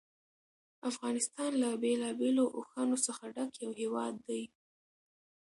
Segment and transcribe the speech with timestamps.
[0.89, 4.43] افغانستان له بېلابېلو اوښانو څخه ډک یو هېواد دی.